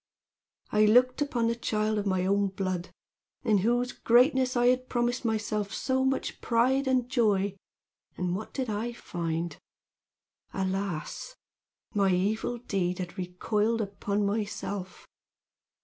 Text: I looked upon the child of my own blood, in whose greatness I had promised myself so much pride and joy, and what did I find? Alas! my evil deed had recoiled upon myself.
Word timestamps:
I 0.71 0.85
looked 0.85 1.21
upon 1.21 1.45
the 1.45 1.53
child 1.55 1.99
of 1.99 2.07
my 2.07 2.25
own 2.25 2.47
blood, 2.47 2.89
in 3.43 3.59
whose 3.59 3.91
greatness 3.91 4.57
I 4.57 4.65
had 4.65 4.89
promised 4.89 5.23
myself 5.23 5.71
so 5.71 6.03
much 6.03 6.41
pride 6.41 6.87
and 6.87 7.07
joy, 7.07 7.55
and 8.17 8.35
what 8.35 8.51
did 8.51 8.67
I 8.67 8.93
find? 8.93 9.57
Alas! 10.55 11.35
my 11.93 12.11
evil 12.11 12.57
deed 12.57 12.97
had 12.97 13.15
recoiled 13.15 13.79
upon 13.79 14.25
myself. 14.25 15.05